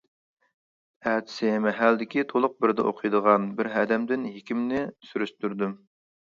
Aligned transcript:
ئەتىسى 1.09 1.51
مەھەللىدىكى 1.65 2.23
تولۇق 2.31 2.55
بىردە 2.65 2.85
ئوقۇيدىغان 2.93 3.45
بىر 3.61 3.71
ھەدەمدىن 3.75 4.25
ھېكىمنى 4.39 4.83
سۈرۈشتۈردۈم. 5.11 5.79